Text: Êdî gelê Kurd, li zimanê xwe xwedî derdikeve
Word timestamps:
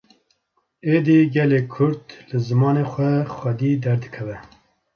Êdî 0.95 1.19
gelê 1.35 1.61
Kurd, 1.73 2.05
li 2.29 2.37
zimanê 2.47 2.85
xwe 2.91 3.11
xwedî 3.37 3.71
derdikeve 3.83 4.37